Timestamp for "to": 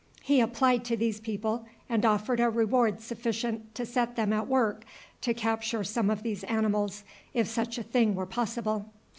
0.85-0.97, 3.75-3.85, 5.21-5.31